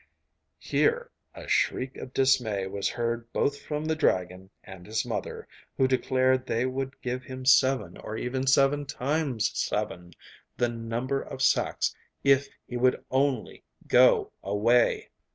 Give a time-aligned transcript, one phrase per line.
[0.57, 5.87] Here a shriek of dismay was heard both from the dragon and his mother, who
[5.87, 10.13] declared they would give him seven or even seven times seven
[10.57, 15.11] the number of sacks if he would only go away.